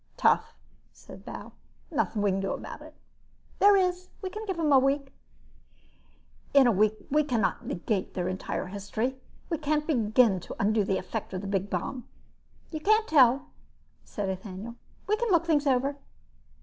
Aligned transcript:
"Tough," 0.17 0.55
said 0.91 1.23
Bal. 1.23 1.53
"Nothing 1.91 2.23
we 2.23 2.31
can 2.31 2.39
do 2.39 2.53
about 2.53 2.81
it." 2.81 2.95
"There 3.59 3.75
is. 3.77 4.09
We 4.23 4.31
can 4.31 4.47
give 4.47 4.57
them 4.57 4.71
a 4.71 4.79
week." 4.79 5.13
"In 6.55 6.65
a 6.65 6.71
week 6.71 6.95
we 7.11 7.23
can't 7.23 7.63
negate 7.63 8.15
their 8.15 8.27
entire 8.27 8.65
history. 8.65 9.17
We 9.51 9.59
can't 9.59 9.85
begin 9.85 10.39
to 10.39 10.55
undo 10.59 10.83
the 10.83 10.97
effect 10.97 11.33
of 11.35 11.41
the 11.41 11.47
big 11.47 11.69
bomb." 11.69 12.07
"You 12.71 12.79
can't 12.79 13.07
tell," 13.07 13.49
said 14.03 14.27
Ethaniel. 14.27 14.73
"We 15.05 15.17
can 15.17 15.29
look 15.29 15.45
things 15.45 15.67
over." 15.67 15.97